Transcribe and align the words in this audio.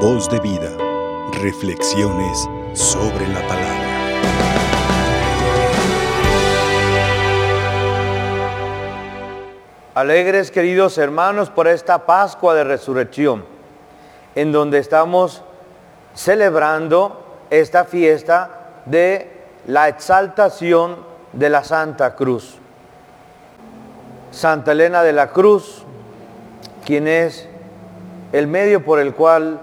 Voz 0.00 0.28
de 0.28 0.38
vida. 0.40 0.70
Reflexiones 1.40 2.46
sobre 2.74 3.26
la 3.28 3.40
palabra. 3.48 3.86
Alegres 9.94 10.50
queridos 10.50 10.98
hermanos 10.98 11.48
por 11.48 11.66
esta 11.66 12.04
Pascua 12.04 12.54
de 12.54 12.64
Resurrección, 12.64 13.46
en 14.34 14.52
donde 14.52 14.80
estamos 14.80 15.42
celebrando 16.14 17.38
esta 17.48 17.86
fiesta 17.86 18.82
de 18.84 19.30
la 19.66 19.88
exaltación 19.88 20.96
de 21.32 21.48
la 21.48 21.64
Santa 21.64 22.14
Cruz. 22.14 22.58
Santa 24.30 24.72
Elena 24.72 25.02
de 25.02 25.14
la 25.14 25.30
Cruz, 25.30 25.84
quien 26.84 27.08
es 27.08 27.48
el 28.32 28.46
medio 28.46 28.84
por 28.84 29.00
el 29.00 29.14
cual 29.14 29.60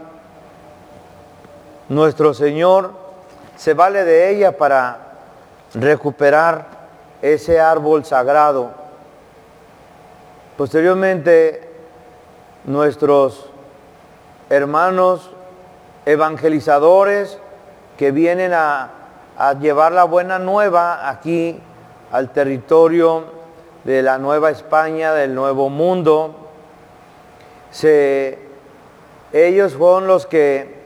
nuestro 1.90 2.34
Señor 2.34 2.92
se 3.56 3.74
vale 3.74 4.04
de 4.04 4.30
ella 4.30 4.58
para 4.58 4.98
recuperar 5.74 6.66
ese 7.22 7.60
árbol 7.60 8.06
sagrado. 8.06 8.72
Posteriormente, 10.58 11.70
nuestros 12.66 13.50
hermanos 14.50 15.32
evangelizadores 16.06 17.40
que 17.98 18.12
vienen 18.12 18.54
a, 18.54 18.90
llevar 19.60 19.94
la 19.94 20.04
buena 20.04 20.38
nueva 20.38 21.10
aquí 21.10 21.60
al 22.12 22.32
territorio 22.32 23.26
de 23.84 24.04
la 24.04 24.20
Nueva 24.20 24.52
España, 24.52 25.12
del 25.14 25.34
Nuevo 25.34 25.70
Mundo. 25.70 26.36
ellos 29.32 29.74
fueron 29.74 30.06
los 30.06 30.28
que 30.28 30.83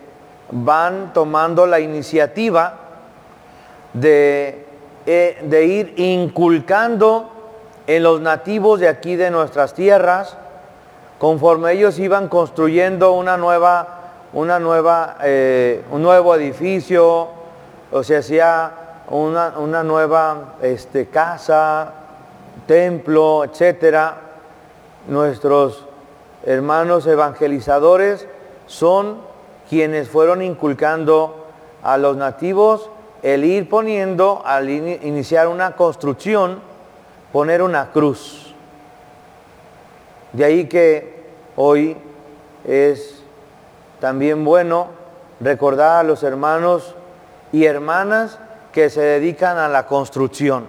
van 0.52 1.14
tomando 1.14 1.66
la 1.66 1.80
iniciativa 1.80 2.74
de, 3.94 4.66
eh, 5.06 5.40
de 5.44 5.66
ir 5.66 5.94
inculcando 5.98 7.30
en 7.88 8.04
los 8.04 8.22
nativos 8.22 8.80
de 8.80 8.90
aquí 8.90 9.16
de 9.16 9.32
nuestras 9.32 9.74
tierras, 9.74 10.38
conforme 11.20 11.72
ellos 11.72 11.98
iban 12.00 12.28
construyendo 12.28 13.14
una 13.14 13.38
nueva, 13.38 14.12
una 14.34 14.60
nueva, 14.60 15.18
eh, 15.24 15.84
un 15.92 16.02
nuevo 16.02 16.36
edificio, 16.36 17.30
o 17.92 18.04
se 18.04 18.18
hacía 18.18 18.72
una, 19.10 19.54
una 19.58 19.84
nueva 19.84 20.56
este, 20.62 21.08
casa, 21.08 21.94
templo, 22.66 23.46
etcétera. 23.46 24.18
Nuestros 25.08 25.86
hermanos 26.46 27.08
evangelizadores 27.08 28.28
son 28.66 29.22
quienes 29.70 30.10
fueron 30.10 30.42
inculcando 30.42 31.46
a 31.84 31.98
los 31.98 32.18
nativos 32.18 32.90
el 33.24 33.44
ir 33.44 33.68
poniendo, 33.68 34.42
al 34.46 34.70
iniciar 34.70 35.48
una 35.48 35.76
construcción, 35.76 36.60
poner 37.32 37.62
una 37.62 37.92
cruz. 37.92 38.54
De 40.34 40.46
ahí 40.46 40.66
que 40.66 41.26
hoy 41.56 41.98
es 42.66 43.22
también 44.00 44.46
bueno 44.46 44.88
recordar 45.40 46.00
a 46.00 46.04
los 46.04 46.24
hermanos 46.24 46.96
y 47.52 47.66
hermanas 47.66 48.40
que 48.72 48.90
se 48.90 49.02
dedican 49.02 49.58
a 49.58 49.68
la 49.68 49.88
construcción. 49.88 50.68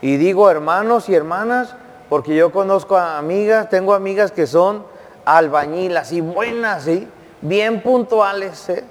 Y 0.00 0.16
digo 0.16 0.50
hermanos 0.50 1.08
y 1.08 1.14
hermanas 1.14 1.74
porque 2.08 2.36
yo 2.36 2.52
conozco 2.52 2.96
a 2.96 3.18
amigas, 3.18 3.68
tengo 3.68 3.92
amigas 3.94 4.30
que 4.30 4.46
son 4.46 4.84
albañilas 5.24 6.12
y 6.12 6.20
buenas, 6.20 6.84
¿sí? 6.84 7.08
Bien 7.40 7.82
puntuales. 7.82 8.68
¿eh? 8.68 8.84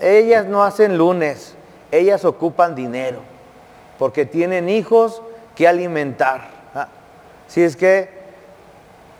Ellas 0.00 0.46
no 0.46 0.64
hacen 0.64 0.98
lunes, 0.98 1.54
ellas 1.90 2.24
ocupan 2.24 2.74
dinero, 2.74 3.18
porque 3.98 4.26
tienen 4.26 4.68
hijos 4.68 5.22
que 5.54 5.68
alimentar. 5.68 6.48
¿ah? 6.74 6.88
Si 7.46 7.62
es 7.62 7.76
que 7.76 8.08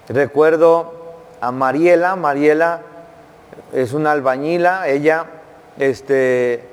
recuerdo 0.09 0.93
a 1.41 1.53
Mariela, 1.53 2.17
Mariela 2.17 2.83
es 3.73 3.93
una 3.93 4.13
albañila, 4.13 4.89
ella, 4.89 5.27
este, 5.79 6.65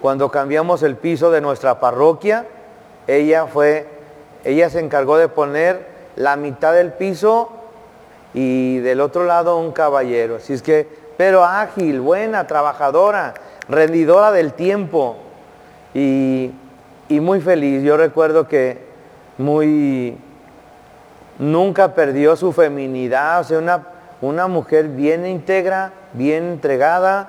cuando 0.00 0.30
cambiamos 0.30 0.82
el 0.82 0.96
piso 0.96 1.30
de 1.30 1.40
nuestra 1.40 1.80
parroquia, 1.80 2.46
ella 3.06 3.46
fue, 3.46 3.86
ella 4.44 4.68
se 4.70 4.80
encargó 4.80 5.16
de 5.18 5.28
poner 5.28 5.86
la 6.16 6.36
mitad 6.36 6.72
del 6.72 6.92
piso 6.92 7.50
y 8.34 8.78
del 8.78 9.00
otro 9.00 9.24
lado 9.24 9.56
un 9.58 9.72
caballero. 9.72 10.36
Así 10.36 10.52
es 10.52 10.62
que 10.62 11.05
pero 11.16 11.44
ágil, 11.44 12.00
buena, 12.00 12.46
trabajadora, 12.46 13.34
rendidora 13.68 14.32
del 14.32 14.52
tiempo 14.52 15.16
y, 15.94 16.52
muy 17.08 17.40
feliz. 17.40 17.82
Yo 17.82 17.96
recuerdo 17.96 18.46
que 18.46 18.84
muy, 19.38 20.16
nunca 21.38 21.94
perdió 21.94 22.36
su 22.36 22.52
feminidad, 22.52 23.40
o 23.40 23.44
sea, 23.44 23.58
una, 23.58 23.86
una 24.20 24.46
mujer 24.46 24.88
bien 24.88 25.26
íntegra, 25.26 25.92
bien 26.12 26.44
entregada 26.44 27.28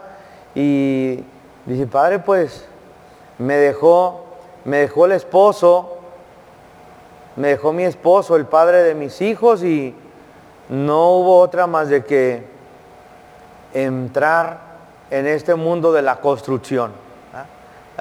y 0.56 1.24
dice, 1.66 1.88
padre, 1.88 2.20
pues 2.20 2.66
me 3.38 3.56
dejó, 3.56 4.26
me 4.66 4.78
dejó 4.78 5.06
el 5.06 5.14
esposo, 5.14 5.98
me 7.36 7.50
dejó 7.50 7.72
mi 7.72 7.84
esposo, 7.84 8.36
el 8.36 8.46
padre 8.46 8.84
de 8.84 8.96
mis 8.96 9.22
hijos 9.22 9.64
y 9.64 9.94
no 10.70 11.12
hubo 11.12 11.40
otra 11.40 11.68
más 11.68 11.88
de 11.90 12.04
que 12.04 12.57
entrar 13.84 14.60
en 15.10 15.28
este 15.28 15.56
mundo 15.56 15.92
de 15.92 16.02
la 16.02 16.18
construcción. 16.18 16.92
¿ah? 17.34 17.46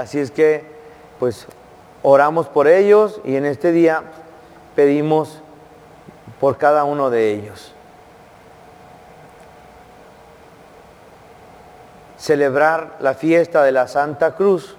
Así 0.01 0.19
es 0.19 0.31
que, 0.31 0.65
pues, 1.19 1.47
oramos 2.03 2.49
por 2.49 2.69
ellos 2.69 3.21
y 3.25 3.37
en 3.37 3.47
este 3.47 3.73
día 3.73 4.03
pedimos 4.75 5.43
por 6.41 6.57
cada 6.57 6.85
uno 6.85 7.11
de 7.11 7.33
ellos. 7.33 7.73
Celebrar 12.19 12.97
la 13.01 13.15
fiesta 13.15 13.63
de 13.63 13.73
la 13.73 13.89
Santa 13.89 14.35
Cruz, 14.35 14.77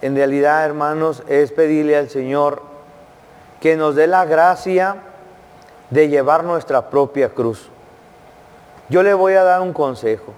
en 0.00 0.14
realidad, 0.16 0.64
hermanos, 0.64 1.22
es 1.28 1.52
pedirle 1.52 1.96
al 1.96 2.08
Señor 2.08 2.62
que 3.60 3.76
nos 3.76 3.94
dé 3.94 4.06
la 4.06 4.24
gracia 4.24 4.96
de 5.90 6.08
llevar 6.08 6.44
nuestra 6.44 6.90
propia 6.90 7.30
cruz. 7.30 7.70
Yo 8.88 9.02
le 9.02 9.14
voy 9.14 9.34
a 9.34 9.44
dar 9.44 9.60
un 9.60 9.72
consejo. 9.72 10.32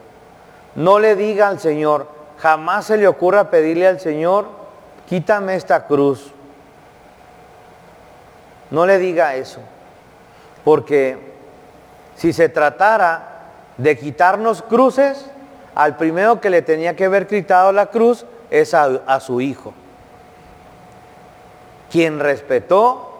No 0.75 0.99
le 0.99 1.16
diga 1.16 1.49
al 1.49 1.61
Señor, 1.61 2.09
jamás 2.38 2.87
se 2.87 2.97
le 2.97 3.06
ocurra 3.06 3.50
pedirle 3.50 3.87
al 3.87 4.00
Señor, 4.00 4.47
quítame 5.09 5.55
esta 5.55 5.87
cruz. 5.87 6.33
No 8.71 8.87
le 8.87 8.99
diga 8.99 9.34
eso. 9.34 9.61
Porque 10.65 11.19
si 12.16 12.33
se 12.33 12.49
tratara 12.49 13.27
de 13.77 13.99
quitarnos 13.99 14.62
cruces, 14.62 15.27
al 15.75 15.97
primero 15.97 16.41
que 16.41 16.50
le 16.50 16.62
tenía 16.62 16.97
que 16.97 17.06
haber 17.06 17.27
quitado 17.27 17.72
la 17.72 17.87
cruz 17.87 18.27
es 18.50 18.75
a, 18.75 18.84
a 19.06 19.21
su 19.21 19.41
hijo, 19.41 19.72
quien 21.91 22.21
respetó 22.21 23.11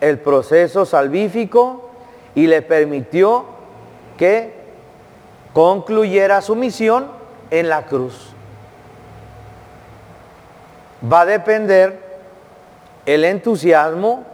el 0.00 0.18
proceso 0.18 0.84
salvífico 0.84 1.90
y 2.34 2.46
le 2.46 2.62
permitió 2.62 3.46
que 4.16 4.63
concluyera 5.54 6.42
su 6.42 6.56
misión 6.56 7.06
en 7.50 7.70
la 7.70 7.86
cruz. 7.86 8.32
Va 11.10 11.22
a 11.22 11.24
depender 11.24 12.00
el 13.06 13.24
entusiasmo, 13.24 14.24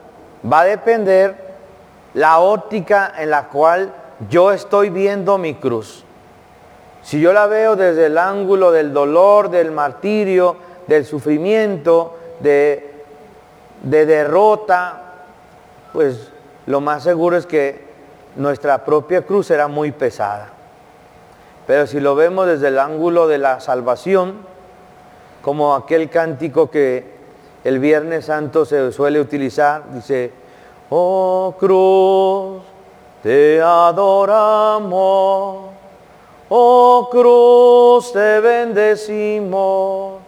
va 0.50 0.60
a 0.60 0.64
depender 0.64 1.36
la 2.14 2.40
óptica 2.40 3.12
en 3.18 3.30
la 3.30 3.48
cual 3.48 3.92
yo 4.28 4.50
estoy 4.50 4.90
viendo 4.90 5.38
mi 5.38 5.54
cruz. 5.54 6.04
Si 7.02 7.20
yo 7.20 7.32
la 7.32 7.46
veo 7.46 7.76
desde 7.76 8.06
el 8.06 8.18
ángulo 8.18 8.72
del 8.72 8.92
dolor, 8.92 9.50
del 9.50 9.70
martirio, 9.72 10.56
del 10.86 11.04
sufrimiento, 11.04 12.18
de, 12.40 13.04
de 13.82 14.06
derrota, 14.06 15.02
pues 15.92 16.30
lo 16.66 16.80
más 16.80 17.02
seguro 17.02 17.36
es 17.36 17.46
que 17.46 17.84
nuestra 18.36 18.84
propia 18.84 19.22
cruz 19.22 19.48
será 19.48 19.68
muy 19.68 19.92
pesada. 19.92 20.59
Pero 21.66 21.86
si 21.86 22.00
lo 22.00 22.14
vemos 22.14 22.46
desde 22.46 22.68
el 22.68 22.78
ángulo 22.78 23.28
de 23.28 23.38
la 23.38 23.60
salvación, 23.60 24.38
como 25.42 25.74
aquel 25.74 26.10
cántico 26.10 26.70
que 26.70 27.18
el 27.64 27.78
Viernes 27.78 28.26
Santo 28.26 28.64
se 28.64 28.92
suele 28.92 29.20
utilizar, 29.20 29.92
dice, 29.92 30.32
oh 30.90 31.54
cruz, 31.58 32.62
te 33.22 33.60
adoramos, 33.60 34.90
oh 36.48 37.08
cruz, 37.10 38.12
te 38.12 38.40
bendecimos, 38.40 40.20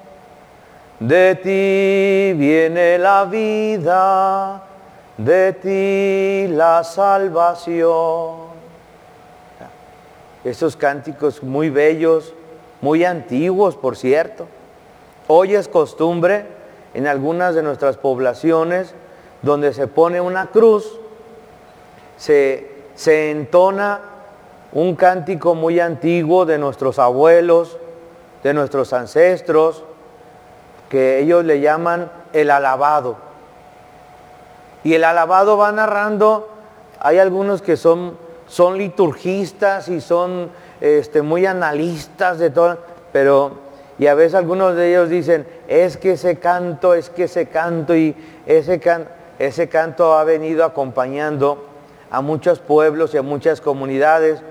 de 1.01 1.35
ti 1.37 2.39
viene 2.39 2.99
la 2.99 3.25
vida, 3.25 4.63
de 5.17 5.53
ti 5.55 6.55
la 6.55 6.85
salvación. 6.85 8.42
Esos 10.45 10.77
cánticos 10.77 11.43
muy 11.43 11.71
bellos, 11.71 12.35
muy 12.81 13.05
antiguos, 13.05 13.77
por 13.77 13.97
cierto. 13.97 14.47
Hoy 15.29 15.55
es 15.55 15.69
costumbre 15.69 16.47
en 16.95 17.07
algunas 17.07 17.55
de 17.55 17.63
nuestras 17.63 17.97
poblaciones 17.97 18.95
donde 19.43 19.73
se 19.73 19.87
pone 19.87 20.21
una 20.21 20.47
cruz, 20.47 20.99
se, 22.17 22.71
se 22.95 23.31
entona 23.31 24.01
un 24.73 24.97
cántico 24.97 25.55
muy 25.55 25.81
antiguo 25.81 26.47
de 26.47 26.59
nuestros 26.59 26.99
abuelos, 26.99 27.77
de 28.43 28.55
nuestros 28.55 28.93
ancestros, 28.93 29.85
que 30.89 31.21
ellos 31.21 31.45
le 31.45 31.61
llaman 31.61 32.11
el 32.33 32.51
alabado. 32.51 33.17
Y 34.85 34.95
el 34.95 35.05
alabado 35.05 35.57
va 35.57 35.73
narrando, 35.73 36.49
hay 36.99 37.19
algunos 37.19 37.63
que 37.63 37.77
son, 37.77 38.17
son 38.53 38.77
liturgistas 38.77 39.89
y 39.89 40.03
son 40.03 40.51
este, 40.79 41.23
muy 41.23 41.47
analistas 41.47 42.39
de 42.39 42.51
todo, 42.51 42.77
pero 43.11 43.53
y 43.99 44.09
a 44.09 44.15
veces 44.15 44.35
algunos 44.35 44.77
de 44.77 44.91
ellos 44.91 45.09
dicen, 45.09 45.47
es 45.69 45.97
que 45.97 46.13
ese 46.13 46.37
canto, 46.37 46.93
es 46.93 47.09
que 47.09 47.25
ese 47.25 47.47
canto, 47.47 47.97
y 47.97 48.15
ese, 48.45 48.79
ese 49.39 49.69
canto 49.71 50.19
ha 50.19 50.25
venido 50.25 50.67
acompañando 50.67 51.65
a 52.11 52.21
muchos 52.21 52.59
pueblos 52.59 53.15
y 53.15 53.17
a 53.17 53.23
muchas 53.23 53.63
comunidades. 53.63 54.43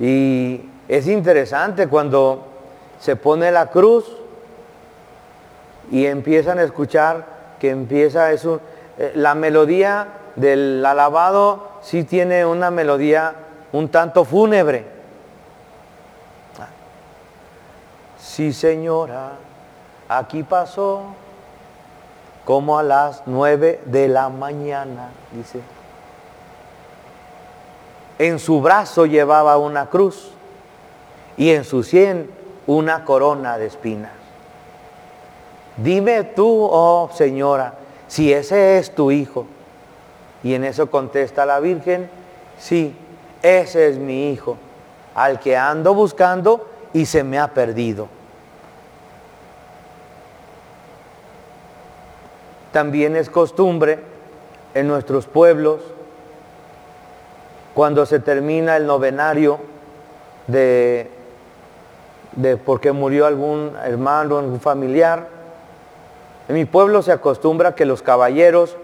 Y 0.00 0.62
es 0.88 1.06
interesante 1.06 1.86
cuando 1.86 2.44
se 2.98 3.14
pone 3.14 3.52
la 3.52 3.66
cruz 3.66 4.04
y 5.92 6.06
empiezan 6.06 6.58
a 6.58 6.64
escuchar 6.64 7.24
que 7.60 7.70
empieza 7.70 8.32
eso, 8.32 8.60
eh, 8.98 9.12
la 9.14 9.36
melodía 9.36 10.08
del 10.36 10.84
alabado 10.84 11.68
sí 11.82 12.04
tiene 12.04 12.46
una 12.46 12.70
melodía 12.70 13.34
un 13.72 13.88
tanto 13.88 14.24
fúnebre. 14.24 14.96
Sí, 18.18 18.52
señora, 18.52 19.32
aquí 20.08 20.42
pasó 20.42 21.02
como 22.44 22.78
a 22.78 22.82
las 22.82 23.22
nueve 23.26 23.80
de 23.86 24.08
la 24.08 24.28
mañana, 24.28 25.10
dice. 25.32 25.60
En 28.18 28.38
su 28.38 28.60
brazo 28.60 29.06
llevaba 29.06 29.58
una 29.58 29.86
cruz 29.86 30.32
y 31.36 31.50
en 31.50 31.64
su 31.64 31.82
sien 31.82 32.30
una 32.66 33.04
corona 33.04 33.58
de 33.58 33.66
espinas. 33.66 34.12
Dime 35.76 36.24
tú, 36.24 36.68
oh 36.70 37.10
señora, 37.12 37.74
si 38.06 38.32
ese 38.32 38.78
es 38.78 38.94
tu 38.94 39.10
hijo. 39.10 39.46
Y 40.42 40.54
en 40.54 40.64
eso 40.64 40.90
contesta 40.90 41.46
la 41.46 41.60
Virgen, 41.60 42.08
sí, 42.58 42.94
ese 43.42 43.88
es 43.88 43.98
mi 43.98 44.30
hijo, 44.32 44.56
al 45.14 45.40
que 45.40 45.56
ando 45.56 45.94
buscando 45.94 46.68
y 46.92 47.06
se 47.06 47.24
me 47.24 47.38
ha 47.38 47.48
perdido. 47.48 48.08
También 52.72 53.16
es 53.16 53.30
costumbre 53.30 53.98
en 54.74 54.88
nuestros 54.88 55.26
pueblos, 55.26 55.80
cuando 57.74 58.06
se 58.06 58.20
termina 58.20 58.76
el 58.76 58.86
novenario 58.86 59.58
de, 60.46 61.10
de 62.32 62.56
porque 62.56 62.92
murió 62.92 63.26
algún 63.26 63.72
hermano, 63.84 64.38
algún 64.38 64.60
familiar, 64.60 65.28
en 66.48 66.54
mi 66.54 66.64
pueblo 66.64 67.02
se 67.02 67.12
acostumbra 67.12 67.74
que 67.74 67.84
los 67.84 68.02
caballeros, 68.02 68.76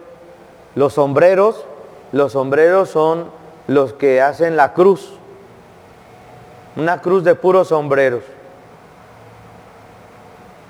los 0.74 0.94
sombreros, 0.94 1.64
los 2.12 2.32
sombreros 2.32 2.88
son 2.90 3.30
los 3.66 3.92
que 3.92 4.20
hacen 4.20 4.56
la 4.56 4.72
cruz, 4.72 5.14
una 6.76 7.00
cruz 7.00 7.24
de 7.24 7.34
puros 7.34 7.68
sombreros. 7.68 8.22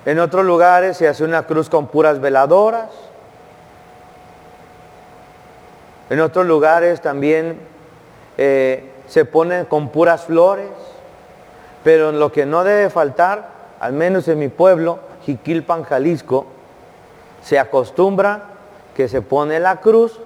En 0.05 0.19
otros 0.19 0.45
lugares 0.45 0.97
se 0.97 1.07
hace 1.07 1.23
una 1.23 1.43
cruz 1.43 1.69
con 1.69 1.87
puras 1.87 2.19
veladoras, 2.19 2.89
En 6.09 6.19
otros 6.19 6.45
lugares 6.45 7.01
también 7.01 7.57
eh, 8.37 8.91
se 9.07 9.25
ponen 9.25 9.65
con 9.65 9.89
puras 9.89 10.25
flores, 10.25 10.69
pero 11.83 12.11
lo 12.11 12.31
que 12.31 12.45
no 12.45 12.63
debe 12.63 12.91
faltar, 12.91 13.49
al 13.79 13.93
menos 13.93 14.27
en 14.27 14.37
mi 14.37 14.49
pueblo, 14.49 14.99
Jiquilpan, 15.25 15.83
Jalisco, 15.83 16.45
se 17.41 17.57
acostumbra 17.57 18.52
que 18.95 19.07
se 19.07 19.21
pone 19.21 19.59
la 19.59 19.77
cruz 19.77 20.19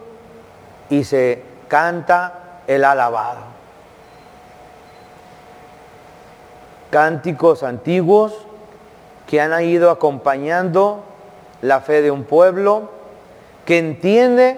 y 0.89 1.03
se 1.03 1.43
canta 1.67 2.61
el 2.67 2.83
alabado. 2.83 3.41
Cánticos 6.89 7.63
antiguos 7.63 8.33
que 9.27 9.41
han 9.41 9.61
ido 9.63 9.91
acompañando 9.91 11.03
la 11.61 11.81
fe 11.81 12.01
de 12.01 12.11
un 12.11 12.23
pueblo 12.23 12.89
que 13.65 13.77
entiende 13.77 14.57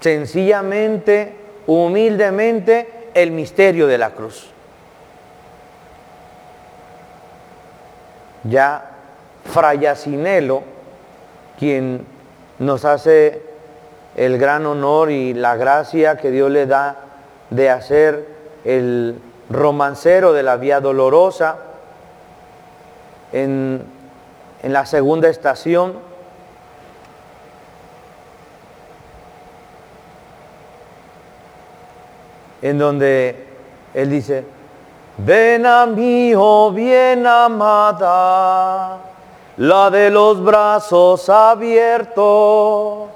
sencillamente, 0.00 1.36
humildemente, 1.66 3.10
el 3.14 3.30
misterio 3.30 3.86
de 3.86 3.98
la 3.98 4.10
cruz. 4.10 4.50
Ya 8.44 8.90
Frayacinelo, 9.44 10.62
quien 11.58 12.15
nos 12.58 12.84
hace 12.84 13.42
el 14.16 14.38
gran 14.38 14.66
honor 14.66 15.10
y 15.10 15.34
la 15.34 15.56
gracia 15.56 16.16
que 16.16 16.30
Dios 16.30 16.50
le 16.50 16.66
da 16.66 16.96
de 17.50 17.70
hacer 17.70 18.26
el 18.64 19.20
romancero 19.50 20.32
de 20.32 20.42
la 20.42 20.56
Vía 20.56 20.80
Dolorosa 20.80 21.58
en, 23.32 23.84
en 24.62 24.72
la 24.72 24.86
segunda 24.86 25.28
estación, 25.28 25.94
en 32.62 32.78
donde 32.78 33.46
él 33.94 34.10
dice, 34.10 34.44
ven 35.18 35.66
a 35.66 35.86
mí, 35.86 36.32
oh 36.36 36.72
bien 36.72 37.26
amada, 37.26 38.98
la 39.56 39.90
de 39.90 40.10
los 40.10 40.42
brazos 40.42 41.28
abiertos, 41.28 43.08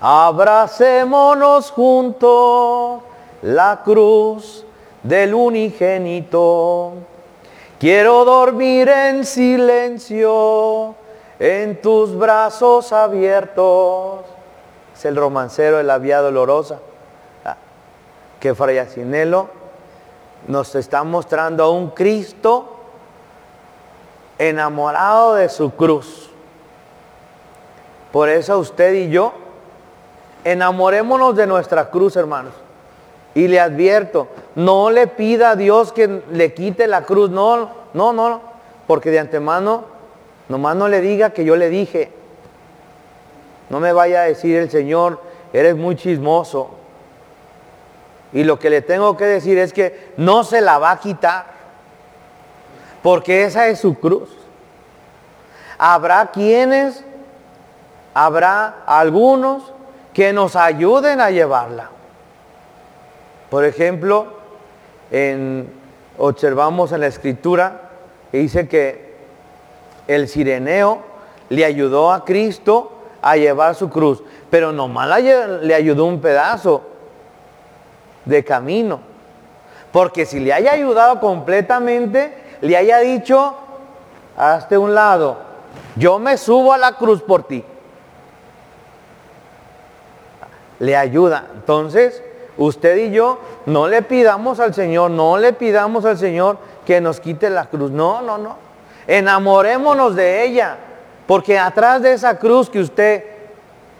abracémonos 0.00 1.70
juntos 1.70 3.00
la 3.42 3.82
cruz 3.84 4.64
del 5.02 5.34
unigénito. 5.34 6.92
Quiero 7.78 8.24
dormir 8.24 8.88
en 8.88 9.24
silencio 9.24 10.94
en 11.38 11.80
tus 11.82 12.16
brazos 12.16 12.92
abiertos. 12.92 14.20
Es 14.94 15.04
el 15.04 15.16
romancero 15.16 15.78
de 15.78 15.84
la 15.84 15.98
vía 15.98 16.20
dolorosa 16.20 16.78
que 18.38 18.54
Fray 18.54 18.78
Asinelo 18.78 19.48
nos 20.48 20.74
está 20.74 21.02
mostrando 21.02 21.64
a 21.64 21.70
un 21.70 21.90
Cristo 21.90 22.73
enamorado 24.38 25.34
de 25.34 25.48
su 25.48 25.70
cruz. 25.70 26.30
Por 28.12 28.28
eso 28.28 28.58
usted 28.58 28.94
y 28.94 29.10
yo, 29.10 29.32
enamorémonos 30.44 31.34
de 31.34 31.46
nuestra 31.46 31.90
cruz, 31.90 32.16
hermanos. 32.16 32.52
Y 33.34 33.48
le 33.48 33.58
advierto, 33.58 34.28
no 34.54 34.90
le 34.90 35.08
pida 35.08 35.50
a 35.50 35.56
Dios 35.56 35.92
que 35.92 36.22
le 36.30 36.54
quite 36.54 36.86
la 36.86 37.02
cruz, 37.02 37.30
no, 37.30 37.70
no, 37.92 38.12
no, 38.12 38.40
porque 38.86 39.10
de 39.10 39.18
antemano, 39.18 39.86
nomás 40.48 40.76
no 40.76 40.88
le 40.88 41.00
diga 41.00 41.30
que 41.30 41.44
yo 41.44 41.56
le 41.56 41.68
dije. 41.68 42.12
No 43.70 43.80
me 43.80 43.92
vaya 43.92 44.20
a 44.20 44.24
decir 44.26 44.56
el 44.56 44.70
Señor, 44.70 45.20
eres 45.52 45.74
muy 45.74 45.96
chismoso. 45.96 46.70
Y 48.32 48.44
lo 48.44 48.58
que 48.58 48.70
le 48.70 48.82
tengo 48.82 49.16
que 49.16 49.24
decir 49.24 49.58
es 49.58 49.72
que 49.72 50.12
no 50.16 50.44
se 50.44 50.60
la 50.60 50.78
va 50.78 50.92
a 50.92 51.00
quitar, 51.00 51.46
porque 53.04 53.44
esa 53.44 53.68
es 53.68 53.80
su 53.80 53.96
cruz. 53.96 54.30
Habrá 55.76 56.30
quienes, 56.32 57.04
habrá 58.14 58.76
algunos 58.86 59.74
que 60.14 60.32
nos 60.32 60.56
ayuden 60.56 61.20
a 61.20 61.30
llevarla. 61.30 61.90
Por 63.50 63.66
ejemplo, 63.66 64.28
en, 65.10 65.70
observamos 66.16 66.92
en 66.92 67.02
la 67.02 67.08
escritura 67.08 67.90
que 68.32 68.38
dice 68.38 68.68
que 68.68 69.16
el 70.08 70.26
sireneo 70.26 71.02
le 71.50 71.66
ayudó 71.66 72.10
a 72.10 72.24
Cristo 72.24 72.90
a 73.20 73.36
llevar 73.36 73.74
su 73.74 73.90
cruz, 73.90 74.22
pero 74.48 74.72
nomás 74.72 75.20
le 75.20 75.74
ayudó 75.74 76.06
un 76.06 76.22
pedazo 76.22 76.80
de 78.24 78.42
camino. 78.42 79.00
Porque 79.92 80.24
si 80.24 80.40
le 80.40 80.54
haya 80.54 80.72
ayudado 80.72 81.20
completamente, 81.20 82.43
le 82.64 82.78
haya 82.78 83.00
dicho, 83.00 83.54
hazte 84.38 84.78
un 84.78 84.94
lado, 84.94 85.36
yo 85.96 86.18
me 86.18 86.38
subo 86.38 86.72
a 86.72 86.78
la 86.78 86.92
cruz 86.92 87.20
por 87.20 87.46
ti. 87.46 87.62
Le 90.78 90.96
ayuda. 90.96 91.44
Entonces, 91.54 92.22
usted 92.56 92.96
y 92.96 93.10
yo 93.10 93.38
no 93.66 93.86
le 93.86 94.00
pidamos 94.00 94.60
al 94.60 94.72
Señor, 94.72 95.10
no 95.10 95.36
le 95.36 95.52
pidamos 95.52 96.06
al 96.06 96.16
Señor 96.16 96.56
que 96.86 97.02
nos 97.02 97.20
quite 97.20 97.50
la 97.50 97.66
cruz. 97.66 97.90
No, 97.90 98.22
no, 98.22 98.38
no. 98.38 98.56
Enamorémonos 99.06 100.16
de 100.16 100.44
ella. 100.44 100.78
Porque 101.26 101.58
atrás 101.58 102.00
de 102.00 102.14
esa 102.14 102.38
cruz 102.38 102.70
que 102.70 102.80
usted, 102.80 103.24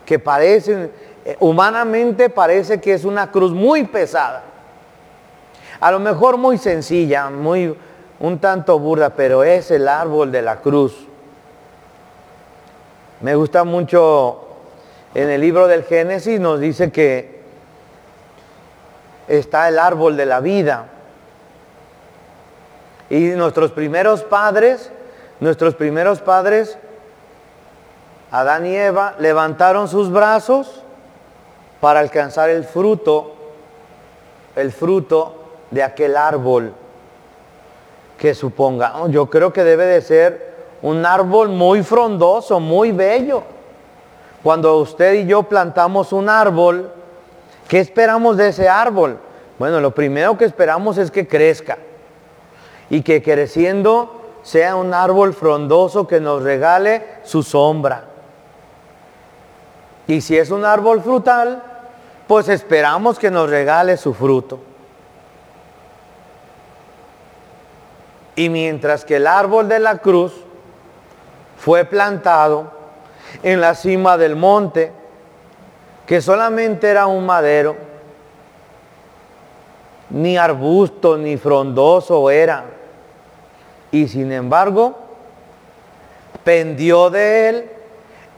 que 0.07 0.19
parece, 0.19 0.91
eh, 1.27 1.37
humanamente 1.39 2.31
parece 2.31 2.81
que 2.81 2.95
es 2.95 3.05
una 3.05 3.31
cruz 3.31 3.53
muy 3.53 3.85
pesada. 3.85 4.43
A 5.81 5.91
lo 5.91 6.01
mejor 6.01 6.39
muy 6.39 6.57
sencilla, 6.57 7.29
muy 7.29 7.77
un 8.21 8.39
tanto 8.39 8.79
burda, 8.79 9.11
pero 9.11 9.45
es 9.45 9.71
el 9.71 9.89
árbol 9.89 10.31
de 10.31 10.43
la 10.43 10.61
cruz. 10.61 10.95
Me 13.21 13.35
gusta 13.35 13.65
mucho 13.65 14.45
en 15.15 15.31
el 15.31 15.41
libro 15.41 15.69
del 15.69 15.85
Génesis 15.85 16.41
nos 16.41 16.59
dice 16.61 16.91
que 16.91 17.43
está 19.29 19.69
el 19.69 19.79
árbol 19.79 20.17
de 20.17 20.27
la 20.27 20.41
vida. 20.41 20.87
Y 23.11 23.29
nuestros 23.29 23.71
primeros 23.71 24.25
padres, 24.25 24.91
nuestros 25.41 25.75
primeros 25.75 26.21
padres, 26.21 26.77
Adán 28.31 28.67
y 28.67 28.75
Eva, 28.75 29.15
levantaron 29.21 29.87
sus 29.87 30.11
brazos 30.11 30.83
para 31.81 32.01
alcanzar 32.01 32.51
el 32.51 32.65
fruto, 32.65 33.35
el 34.57 34.73
fruto 34.73 35.37
de 35.71 35.83
aquel 35.83 36.17
árbol 36.17 36.75
que 38.19 38.35
suponga. 38.35 38.95
Yo 39.09 39.27
creo 39.27 39.53
que 39.53 39.65
debe 39.65 39.87
de 39.87 40.01
ser 40.01 40.55
un 40.83 41.05
árbol 41.07 41.49
muy 41.49 41.83
frondoso, 41.83 42.61
muy 42.61 42.93
bello. 42.93 43.43
Cuando 44.43 44.77
usted 44.79 45.15
y 45.15 45.27
yo 45.27 45.45
plantamos 45.45 46.13
un 46.13 46.29
árbol, 46.29 46.91
¿qué 47.69 47.81
esperamos 47.81 48.37
de 48.37 48.49
ese 48.49 48.69
árbol? 48.69 49.19
Bueno, 49.59 49.81
lo 49.81 49.95
primero 49.95 50.37
que 50.37 50.45
esperamos 50.45 50.99
es 50.99 51.11
que 51.11 51.27
crezca 51.27 51.79
y 52.91 53.03
que 53.03 53.23
creciendo 53.23 54.21
sea 54.43 54.77
un 54.77 54.93
árbol 54.93 55.33
frondoso 55.33 56.07
que 56.07 56.21
nos 56.21 56.43
regale 56.43 57.03
su 57.25 57.43
sombra. 57.43 58.05
Y 60.07 60.21
si 60.21 60.37
es 60.37 60.51
un 60.51 60.67
árbol 60.67 61.01
frutal, 61.01 61.63
pues 62.27 62.49
esperamos 62.49 63.19
que 63.19 63.31
nos 63.31 63.49
regale 63.49 63.97
su 63.97 64.13
fruto. 64.13 64.59
Y 68.37 68.49
mientras 68.49 69.05
que 69.05 69.17
el 69.17 69.27
árbol 69.27 69.69
de 69.69 69.79
la 69.79 69.99
cruz 69.99 70.33
fue 71.59 71.85
plantado 71.85 72.73
en 73.43 73.61
la 73.61 73.75
cima 73.75 74.17
del 74.17 74.37
monte, 74.37 74.93
que 76.07 76.21
solamente 76.21 76.89
era 76.89 77.07
un 77.07 77.25
madero, 77.25 77.77
ni 80.11 80.37
arbusto, 80.37 81.17
ni 81.17 81.37
frondoso 81.37 82.31
era. 82.31 82.65
Y 83.91 84.09
sin 84.09 84.33
embargo, 84.33 84.99
pendió 86.43 87.11
de 87.11 87.49
él 87.49 87.71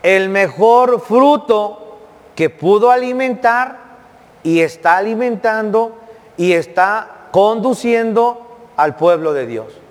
el 0.03 0.29
mejor 0.29 1.01
fruto 1.01 1.99
que 2.35 2.51
pudo 2.51 2.91
alimentar 2.91 3.79
y 4.43 4.61
está 4.61 4.99
alimentando 4.99 5.97
y 6.37 6.53
está 6.53 7.29
conduciendo 7.33 8.47
al 8.77 8.95
pueblo 8.95 9.33
de 9.33 9.47
Dios. 9.47 9.86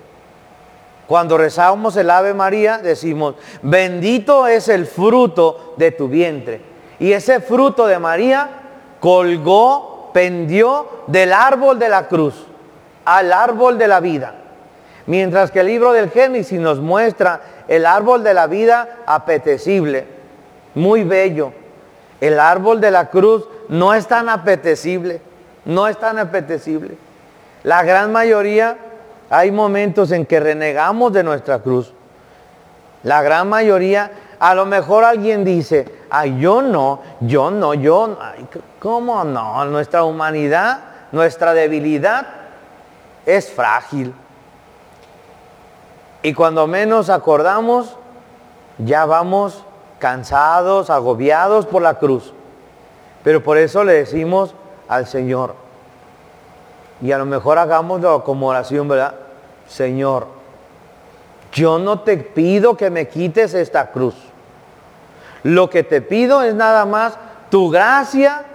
Cuando 1.07 1.37
rezamos 1.37 1.95
el 1.97 2.09
Ave 2.09 2.33
María 2.33 2.79
decimos, 2.79 3.35
bendito 3.61 4.47
es 4.47 4.69
el 4.69 4.87
fruto 4.87 5.75
de 5.77 5.91
tu 5.91 6.07
vientre. 6.07 6.61
Y 6.99 7.11
ese 7.11 7.41
fruto 7.41 7.85
de 7.85 7.99
María 7.99 8.49
colgó, 8.99 10.09
pendió 10.13 11.03
del 11.07 11.33
árbol 11.33 11.77
de 11.77 11.89
la 11.89 12.07
cruz 12.07 12.33
al 13.03 13.31
árbol 13.31 13.77
de 13.77 13.87
la 13.87 13.99
vida. 13.99 14.33
Mientras 15.05 15.51
que 15.51 15.59
el 15.59 15.67
libro 15.67 15.93
del 15.93 16.09
Génesis 16.09 16.59
nos 16.59 16.79
muestra 16.79 17.41
el 17.67 17.85
árbol 17.85 18.23
de 18.23 18.33
la 18.33 18.47
vida 18.47 18.97
apetecible, 19.05 20.05
muy 20.73 21.03
bello. 21.03 21.53
El 22.19 22.39
árbol 22.39 22.81
de 22.81 22.91
la 22.91 23.09
cruz 23.09 23.45
no 23.69 23.93
es 23.93 24.07
tan 24.07 24.29
apetecible, 24.29 25.21
no 25.65 25.87
es 25.87 25.97
tan 25.99 26.17
apetecible. 26.17 26.97
La 27.63 27.83
gran 27.83 28.11
mayoría 28.11 28.77
hay 29.29 29.51
momentos 29.51 30.11
en 30.11 30.25
que 30.25 30.39
renegamos 30.39 31.13
de 31.13 31.23
nuestra 31.23 31.59
cruz. 31.59 31.93
La 33.03 33.21
gran 33.21 33.49
mayoría, 33.49 34.11
a 34.39 34.55
lo 34.55 34.65
mejor 34.65 35.03
alguien 35.03 35.43
dice, 35.43 35.85
ay, 36.09 36.39
yo 36.39 36.61
no, 36.61 37.01
yo 37.21 37.51
no, 37.51 37.73
yo, 37.73 38.17
ay, 38.19 38.47
¿cómo 38.79 39.23
no? 39.23 39.65
Nuestra 39.65 40.03
humanidad, 40.03 40.79
nuestra 41.11 41.53
debilidad 41.53 42.25
es 43.25 43.51
frágil. 43.51 44.13
Y 46.21 46.33
cuando 46.33 46.65
menos 46.65 47.09
acordamos, 47.09 47.97
ya 48.79 49.05
vamos 49.05 49.63
cansados, 49.99 50.89
agobiados 50.89 51.65
por 51.65 51.81
la 51.81 51.95
cruz. 51.95 52.33
Pero 53.23 53.43
por 53.43 53.57
eso 53.57 53.83
le 53.83 53.93
decimos 53.93 54.53
al 54.87 55.07
Señor, 55.07 55.55
y 57.01 57.11
a 57.11 57.17
lo 57.17 57.25
mejor 57.25 57.57
hagámoslo 57.57 58.23
como 58.23 58.47
oración, 58.47 58.87
¿verdad? 58.87 59.15
Señor, 59.67 60.27
yo 61.51 61.79
no 61.79 62.01
te 62.01 62.17
pido 62.17 62.75
que 62.75 62.89
me 62.89 63.07
quites 63.07 63.53
esta 63.53 63.91
cruz. 63.91 64.15
Lo 65.43 65.69
que 65.69 65.83
te 65.83 66.01
pido 66.01 66.41
es 66.41 66.55
nada 66.55 66.85
más 66.85 67.17
tu 67.49 67.69
gracia, 67.69 68.45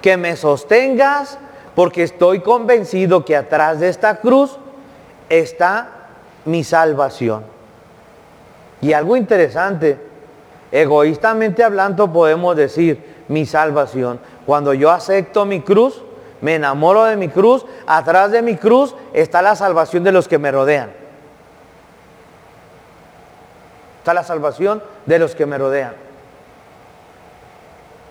que 0.00 0.16
me 0.16 0.36
sostengas, 0.36 1.38
porque 1.74 2.02
estoy 2.02 2.40
convencido 2.40 3.24
que 3.24 3.36
atrás 3.36 3.80
de 3.80 3.88
esta 3.88 4.16
cruz 4.16 4.58
está 5.28 5.88
mi 6.44 6.64
salvación. 6.64 7.44
Y 8.80 8.92
algo 8.92 9.16
interesante, 9.16 9.98
egoístamente 10.72 11.62
hablando 11.62 12.12
podemos 12.12 12.56
decir 12.56 13.24
mi 13.28 13.46
salvación. 13.46 14.18
Cuando 14.44 14.74
yo 14.74 14.90
acepto 14.90 15.46
mi 15.46 15.60
cruz, 15.60 16.02
me 16.42 16.56
enamoro 16.56 17.04
de 17.04 17.16
mi 17.16 17.28
cruz, 17.28 17.64
atrás 17.86 18.32
de 18.32 18.42
mi 18.42 18.56
cruz 18.56 18.94
está 19.14 19.40
la 19.40 19.56
salvación 19.56 20.02
de 20.04 20.10
los 20.12 20.26
que 20.26 20.38
me 20.38 20.50
rodean. 20.50 20.92
Está 23.98 24.12
la 24.12 24.24
salvación 24.24 24.82
de 25.06 25.20
los 25.20 25.36
que 25.36 25.46
me 25.46 25.56
rodean. 25.56 25.94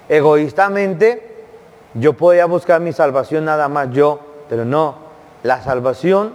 Egoístamente, 0.08 1.46
yo 1.94 2.14
podía 2.14 2.46
buscar 2.46 2.80
mi 2.80 2.94
salvación 2.94 3.44
nada 3.44 3.68
más 3.68 3.90
yo, 3.92 4.22
pero 4.50 4.64
no, 4.64 4.96
la 5.44 5.62
salvación, 5.62 6.34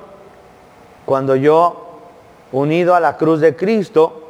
cuando 1.07 1.35
yo, 1.35 2.01
unido 2.53 2.95
a 2.95 3.01
la 3.01 3.17
cruz 3.17 3.41
de 3.41 3.57
Cristo, 3.57 4.23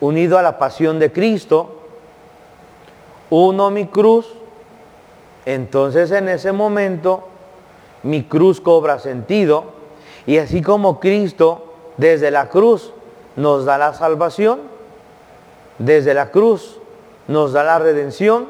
unido 0.00 0.38
a 0.38 0.42
la 0.42 0.58
pasión 0.58 1.00
de 1.00 1.10
Cristo, 1.10 1.80
uno 3.30 3.70
mi 3.70 3.86
cruz, 3.86 4.26
entonces 5.46 6.10
en 6.10 6.28
ese 6.28 6.52
momento 6.52 7.24
mi 8.02 8.24
cruz 8.24 8.60
cobra 8.60 8.98
sentido 8.98 9.64
y 10.26 10.38
así 10.38 10.62
como 10.62 11.00
Cristo 11.00 11.74
desde 11.96 12.30
la 12.30 12.48
cruz 12.48 12.92
nos 13.36 13.64
da 13.64 13.78
la 13.78 13.94
salvación, 13.94 14.60
desde 15.78 16.14
la 16.14 16.30
cruz 16.30 16.78
nos 17.28 17.52
da 17.52 17.64
la 17.64 17.78
redención, 17.78 18.46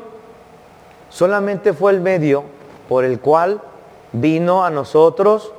solamente 1.09 1.73
fue 1.73 1.93
el 1.93 2.01
medio 2.01 2.45
por 2.89 3.05
el 3.05 3.21
cual 3.21 3.61
vino 4.13 4.65
a 4.65 4.71
nosotros 4.71 5.53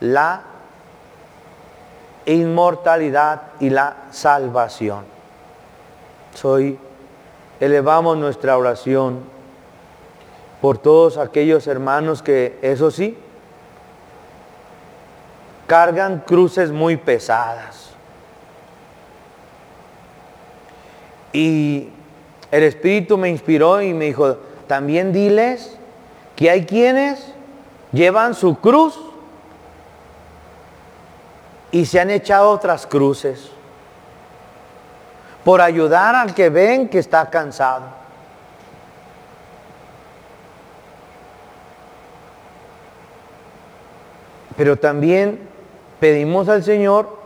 la 0.00 0.42
inmortalidad 2.26 3.42
y 3.60 3.70
la 3.70 3.96
salvación. 4.10 5.04
Soy 6.34 6.78
elevamos 7.62 8.18
nuestra 8.18 8.58
oración 8.58 9.20
por 10.60 10.78
todos 10.78 11.16
aquellos 11.16 11.68
hermanos 11.68 12.20
que, 12.20 12.58
eso 12.60 12.90
sí, 12.90 13.16
cargan 15.68 16.24
cruces 16.26 16.72
muy 16.72 16.96
pesadas. 16.96 17.90
Y 21.32 21.88
el 22.50 22.64
Espíritu 22.64 23.16
me 23.16 23.28
inspiró 23.28 23.80
y 23.80 23.94
me 23.94 24.06
dijo, 24.06 24.38
también 24.66 25.12
diles 25.12 25.78
que 26.34 26.50
hay 26.50 26.66
quienes 26.66 27.32
llevan 27.92 28.34
su 28.34 28.56
cruz 28.56 28.98
y 31.70 31.86
se 31.86 32.00
han 32.00 32.10
echado 32.10 32.50
otras 32.50 32.88
cruces 32.88 33.52
por 35.44 35.60
ayudar 35.60 36.14
al 36.14 36.34
que 36.34 36.50
ven 36.50 36.88
que 36.88 36.98
está 36.98 37.28
cansado. 37.30 38.02
Pero 44.56 44.76
también 44.76 45.48
pedimos 45.98 46.48
al 46.48 46.62
Señor 46.62 47.18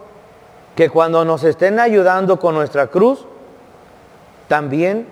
que 0.75 0.91
cuando 0.91 1.25
nos 1.25 1.43
estén 1.45 1.81
ayudando 1.81 2.39
con 2.39 2.55
nuestra 2.55 2.87
cruz, 2.87 3.27
también 4.49 5.07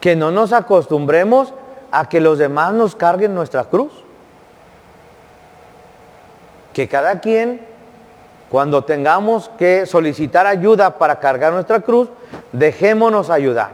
que 0.00 0.16
no 0.16 0.30
nos 0.30 0.52
acostumbremos 0.52 1.54
a 1.90 2.08
que 2.08 2.20
los 2.20 2.38
demás 2.38 2.74
nos 2.74 2.94
carguen 2.94 3.34
nuestra 3.34 3.64
cruz. 3.64 3.92
Que 6.72 6.88
cada 6.88 7.20
quien, 7.20 7.66
cuando 8.54 8.84
tengamos 8.84 9.50
que 9.58 9.84
solicitar 9.84 10.46
ayuda 10.46 10.96
para 10.96 11.18
cargar 11.18 11.52
nuestra 11.52 11.80
cruz, 11.80 12.08
dejémonos 12.52 13.28
ayudar. 13.28 13.70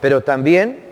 Pero 0.00 0.20
también 0.20 0.84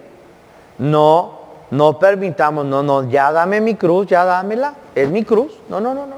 no, 0.79 1.41
no 1.73 1.99
permitamos, 1.99 2.65
no, 2.65 2.81
no, 2.85 3.11
ya 3.11 3.33
dame 3.33 3.61
mi 3.61 3.75
cruz, 3.75 4.07
ya 4.07 4.25
dámela, 4.25 4.75
es 4.95 5.09
mi 5.09 5.25
cruz. 5.25 5.59
No, 5.69 5.81
no, 5.81 5.95
no, 5.95 6.07
no. 6.07 6.15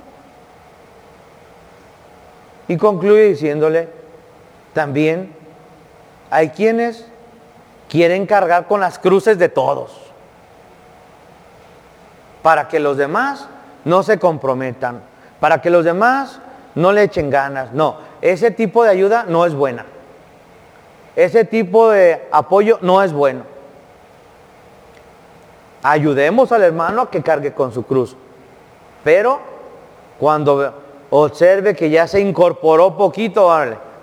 Y 2.69 2.77
concluye 2.77 3.29
diciéndole, 3.29 3.89
también 4.75 5.35
hay 6.31 6.51
quienes 6.51 7.09
quieren 7.89 8.27
cargar 8.27 8.67
con 8.67 8.81
las 8.81 8.99
cruces 8.99 9.39
de 9.39 9.49
todos, 9.49 9.91
para 12.43 12.69
que 12.69 12.79
los 12.79 12.99
demás 12.99 13.49
no 13.87 14.03
se 14.03 14.19
comprometan, 14.19 15.16
para 15.41 15.61
que 15.61 15.71
los 15.71 15.85
demás 15.85 16.41
no 16.75 16.93
le 16.93 17.03
echen 17.03 17.31
ganas. 17.31 17.73
No, 17.73 17.99
ese 18.21 18.51
tipo 18.51 18.85
de 18.85 18.91
ayuda 18.91 19.25
no 19.29 19.47
es 19.47 19.55
buena. 19.55 19.87
Ese 21.15 21.45
tipo 21.45 21.91
de 21.91 22.27
apoyo 22.31 22.79
no 22.83 23.03
es 23.03 23.13
bueno. 23.13 23.43
Ayudemos 25.83 26.53
al 26.53 26.63
hermano 26.63 27.03
a 27.03 27.11
que 27.11 27.23
cargue 27.23 27.53
con 27.53 27.73
su 27.73 27.85
cruz. 27.85 28.17
Pero 29.05 29.41
cuando 30.19 30.75
observe 31.11 31.75
que 31.75 31.91
ya 31.91 32.07
se 32.07 32.21
incorporó 32.21 32.97
poquito, 32.97 33.51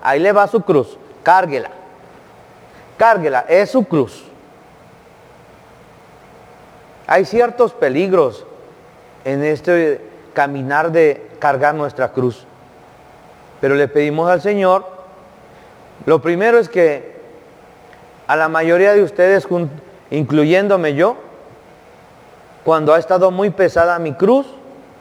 ahí 0.02 0.20
le 0.20 0.32
va 0.32 0.48
su 0.48 0.62
cruz, 0.62 0.98
cárguela 1.22 1.70
cárguela, 2.98 3.46
es 3.48 3.72
su 3.72 3.84
cruz. 3.84 4.24
Hay 7.06 7.26
ciertos 7.26 7.74
peligros 7.74 8.46
en 9.26 9.44
este 9.44 10.00
caminar 10.34 10.92
de 10.92 11.30
cargar 11.40 11.76
nuestra 11.76 12.12
cruz. 12.12 12.46
Pero 13.62 13.76
le 13.76 13.88
pedimos 13.88 14.30
al 14.30 14.42
Señor, 14.42 14.86
lo 16.06 16.22
primero 16.22 16.60
es 16.60 16.70
que 16.70 17.14
a 18.28 18.36
la 18.36 18.50
mayoría 18.50 18.94
de 18.94 19.04
ustedes, 19.04 19.48
incluyéndome 20.10 20.96
yo, 20.96 21.16
cuando 22.64 22.94
ha 22.94 23.00
estado 23.00 23.32
muy 23.32 23.50
pesada 23.50 24.00
mi 24.00 24.14
cruz, 24.14 24.48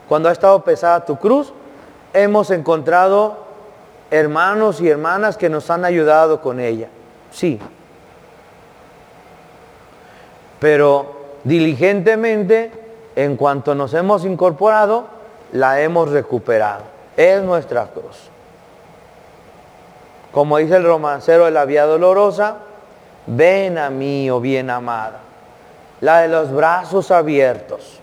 cuando 0.07 0.29
ha 0.29 0.31
estado 0.31 0.63
pesada 0.63 1.05
tu 1.05 1.17
cruz, 1.17 1.53
hemos 2.13 2.51
encontrado 2.51 3.37
hermanos 4.11 4.79
y 4.81 4.89
hermanas 4.89 5.37
que 5.37 5.49
nos 5.49 5.69
han 5.69 5.85
ayudado 5.85 6.41
con 6.41 6.59
ella. 6.59 6.89
Sí, 7.31 7.59
pero 10.63 11.11
diligentemente, 11.43 12.71
en 13.17 13.35
cuanto 13.35 13.75
nos 13.75 13.93
hemos 13.93 14.23
incorporado, 14.23 15.07
la 15.53 15.81
hemos 15.81 16.09
recuperado. 16.09 16.83
Es 17.15 17.41
nuestra 17.41 17.85
cruz. 17.85 18.29
Como 20.31 20.57
dice 20.57 20.75
el 20.75 20.83
romancero 20.83 21.45
de 21.45 21.51
la 21.51 21.65
Vía 21.65 21.85
Dolorosa, 21.85 22.57
ven 23.27 23.77
a 23.77 23.89
mí, 23.89 24.29
oh 24.31 24.39
bien 24.39 24.69
amada, 24.69 25.19
la 26.01 26.21
de 26.21 26.27
los 26.27 26.51
brazos 26.51 27.11
abiertos. 27.11 27.99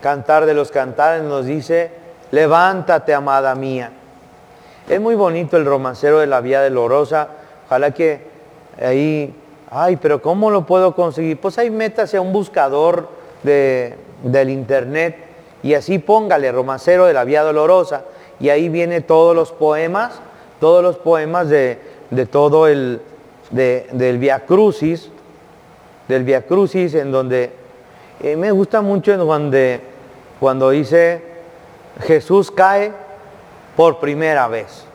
Cantar 0.00 0.46
de 0.46 0.54
los 0.54 0.70
cantares 0.70 1.24
nos 1.24 1.44
dice, 1.44 1.90
levántate, 2.30 3.12
amada 3.12 3.56
mía. 3.56 3.90
Es 4.88 5.00
muy 5.00 5.16
bonito 5.16 5.56
el 5.56 5.66
romancero 5.66 6.20
de 6.20 6.28
la 6.28 6.40
Vía 6.40 6.62
Dolorosa. 6.62 7.28
Ojalá 7.66 7.90
que 7.90 8.26
ahí, 8.80 9.34
ay, 9.70 9.96
pero 9.96 10.20
¿cómo 10.22 10.50
lo 10.50 10.66
puedo 10.66 10.94
conseguir? 10.94 11.40
Pues 11.40 11.58
ahí 11.58 11.70
métase 11.70 12.16
a 12.16 12.20
un 12.20 12.32
buscador 12.32 13.08
del 13.42 14.50
internet 14.50 15.16
y 15.62 15.74
así 15.74 15.98
póngale 15.98 16.50
romancero 16.52 17.06
de 17.06 17.12
la 17.12 17.24
Vía 17.24 17.42
Dolorosa 17.42 18.04
y 18.40 18.48
ahí 18.48 18.68
viene 18.68 19.00
todos 19.00 19.34
los 19.34 19.52
poemas, 19.52 20.20
todos 20.60 20.82
los 20.82 20.96
poemas 20.96 21.48
de, 21.48 21.78
todo 22.30 22.66
el, 22.66 23.00
del 23.50 24.18
Via 24.18 24.46
Crucis, 24.46 25.10
del 26.08 26.24
Via 26.24 26.46
Crucis, 26.46 26.94
en 26.94 27.12
donde 27.12 27.52
eh, 28.20 28.36
me 28.36 28.50
gusta 28.50 28.80
mucho 28.80 29.16
cuando 30.40 30.70
dice 30.70 31.22
Jesús 32.00 32.50
cae 32.50 32.92
por 33.76 33.98
primera 34.00 34.48
vez. 34.48 34.87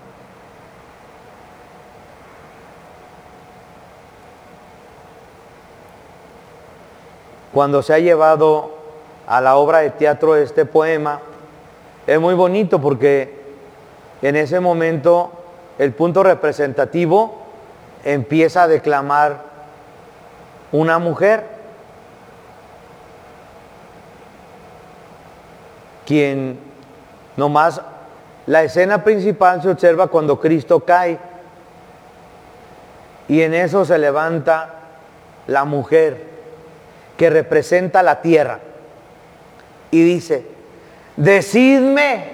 Cuando 7.53 7.83
se 7.83 7.93
ha 7.93 7.99
llevado 7.99 8.71
a 9.27 9.39
la 9.39 9.57
obra 9.57 9.79
de 9.79 9.91
teatro 9.91 10.35
este 10.35 10.65
poema, 10.65 11.19
es 12.07 12.19
muy 12.19 12.33
bonito 12.33 12.81
porque 12.81 13.41
en 14.23 14.35
ese 14.35 14.59
momento 14.59 15.31
el 15.77 15.93
punto 15.93 16.23
representativo 16.23 17.43
empieza 18.03 18.63
a 18.63 18.67
declamar 18.67 19.43
una 20.71 20.97
mujer, 20.97 21.45
quien 26.07 26.59
nomás 27.37 27.81
la 28.47 28.63
escena 28.63 29.03
principal 29.03 29.61
se 29.61 29.69
observa 29.69 30.07
cuando 30.07 30.39
Cristo 30.39 30.79
cae 30.79 31.19
y 33.27 33.41
en 33.41 33.53
eso 33.53 33.85
se 33.85 33.99
levanta 33.99 34.73
la 35.47 35.63
mujer 35.65 36.32
que 37.17 37.29
representa 37.29 38.03
la 38.03 38.21
tierra 38.21 38.59
y 39.91 40.03
dice, 40.03 40.45
decidme, 41.15 42.25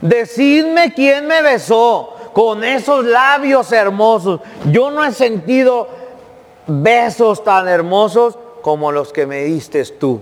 decidme 0.00 0.92
quién 0.94 1.26
me 1.26 1.42
besó 1.42 2.16
con 2.32 2.64
esos 2.64 3.04
labios 3.04 3.72
hermosos. 3.72 4.40
Yo 4.70 4.90
no 4.90 5.04
he 5.04 5.12
sentido 5.12 5.88
besos 6.66 7.42
tan 7.44 7.68
hermosos 7.68 8.38
como 8.62 8.92
los 8.92 9.12
que 9.12 9.26
me 9.26 9.44
diste 9.44 9.84
tú. 9.84 10.20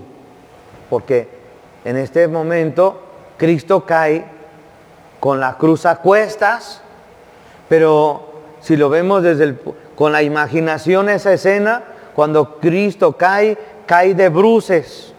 Porque 0.89 1.27
en 1.83 1.97
este 1.97 2.27
momento 2.27 3.01
Cristo 3.37 3.85
cae 3.85 4.25
con 5.19 5.39
la 5.39 5.57
cruz 5.57 5.85
a 5.85 5.97
cuestas, 5.97 6.81
pero 7.67 8.27
si 8.61 8.77
lo 8.77 8.89
vemos 8.89 9.23
desde 9.23 9.43
el, 9.43 9.59
con 9.95 10.11
la 10.11 10.21
imaginación 10.23 11.09
esa 11.09 11.33
escena, 11.33 11.83
cuando 12.15 12.59
Cristo 12.59 13.13
cae, 13.13 13.57
cae 13.87 14.13
de 14.13 14.29
bruces, 14.29 15.13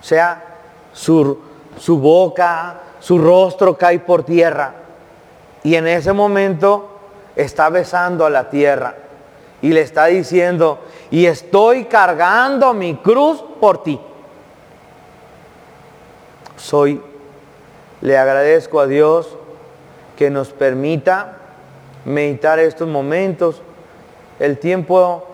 o 0.00 0.04
sea, 0.04 0.42
su, 0.92 1.38
su 1.78 1.98
boca, 1.98 2.80
su 2.98 3.18
rostro 3.18 3.78
cae 3.78 4.00
por 4.00 4.24
tierra. 4.24 4.74
Y 5.62 5.76
en 5.76 5.86
ese 5.86 6.12
momento 6.12 6.88
está 7.36 7.68
besando 7.68 8.26
a 8.26 8.30
la 8.30 8.50
tierra 8.50 8.96
y 9.62 9.68
le 9.68 9.82
está 9.82 10.06
diciendo, 10.06 10.80
y 11.10 11.26
estoy 11.26 11.84
cargando 11.84 12.74
mi 12.74 12.96
cruz 12.96 13.44
por 13.60 13.82
ti. 13.82 14.00
Soy 16.56 17.00
le 18.00 18.16
agradezco 18.16 18.80
a 18.80 18.86
Dios 18.86 19.36
que 20.16 20.30
nos 20.30 20.50
permita 20.50 21.36
meditar 22.04 22.58
estos 22.58 22.88
momentos. 22.88 23.60
El 24.38 24.58
tiempo, 24.58 25.26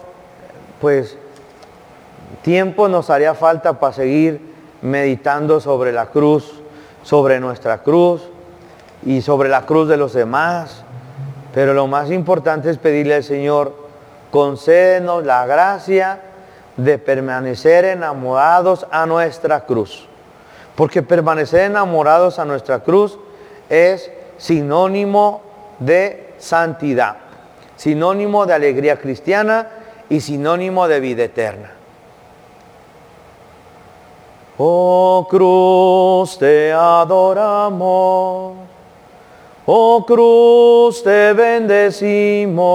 pues, 0.80 1.16
tiempo 2.46 2.86
nos 2.86 3.10
haría 3.10 3.34
falta 3.34 3.80
para 3.80 3.92
seguir 3.92 4.40
meditando 4.80 5.58
sobre 5.58 5.90
la 5.90 6.06
cruz, 6.06 6.62
sobre 7.02 7.40
nuestra 7.40 7.82
cruz 7.82 8.22
y 9.04 9.20
sobre 9.20 9.48
la 9.48 9.62
cruz 9.62 9.88
de 9.88 9.96
los 9.96 10.12
demás. 10.12 10.84
Pero 11.52 11.74
lo 11.74 11.88
más 11.88 12.08
importante 12.12 12.70
es 12.70 12.78
pedirle 12.78 13.16
al 13.16 13.24
Señor, 13.24 13.74
concédenos 14.30 15.26
la 15.26 15.44
gracia 15.44 16.20
de 16.76 16.98
permanecer 16.98 17.84
enamorados 17.84 18.86
a 18.92 19.06
nuestra 19.06 19.62
cruz. 19.64 20.06
Porque 20.76 21.02
permanecer 21.02 21.62
enamorados 21.62 22.38
a 22.38 22.44
nuestra 22.44 22.78
cruz 22.78 23.18
es 23.68 24.08
sinónimo 24.38 25.42
de 25.80 26.32
santidad, 26.38 27.16
sinónimo 27.74 28.46
de 28.46 28.54
alegría 28.54 29.00
cristiana 29.00 29.66
y 30.08 30.20
sinónimo 30.20 30.86
de 30.86 31.00
vida 31.00 31.24
eterna. 31.24 31.75
Oh 34.58 35.26
cruz, 35.28 36.38
te 36.38 36.72
adoramos. 36.72 38.54
Oh 39.66 40.04
cruz, 40.06 41.02
te 41.02 41.34
bendecimos. 41.34 42.66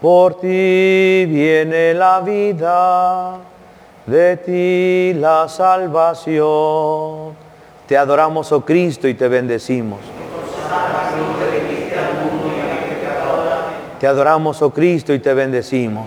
Por 0.00 0.34
ti 0.34 1.26
viene 1.26 1.94
la 1.94 2.20
vida 2.20 3.38
de 4.06 4.36
ti 4.36 5.12
la 5.18 5.48
salvación. 5.48 7.34
Te 7.86 7.96
adoramos, 7.96 8.52
oh 8.52 8.64
Cristo, 8.64 9.08
y 9.08 9.14
te 9.14 9.26
bendecimos. 9.26 9.98
Te 13.98 14.06
adoramos, 14.06 14.62
oh 14.62 14.70
Cristo, 14.70 15.12
y 15.12 15.18
te 15.18 15.34
bendecimos. 15.34 16.06